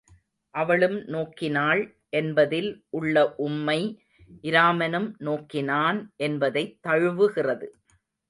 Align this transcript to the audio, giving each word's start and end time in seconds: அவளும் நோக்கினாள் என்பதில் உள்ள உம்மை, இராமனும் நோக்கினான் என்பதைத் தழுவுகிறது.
அவளும் 0.55 0.95
நோக்கினாள் 1.07 1.81
என்பதில் 2.09 2.85
உள்ள 2.89 3.35
உம்மை, 3.37 3.77
இராமனும் 4.43 5.15
நோக்கினான் 5.19 6.13
என்பதைத் 6.17 6.79
தழுவுகிறது. 6.87 7.67